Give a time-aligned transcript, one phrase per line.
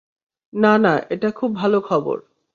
[0.53, 2.17] না, না, এটা খুব ভালো খবর।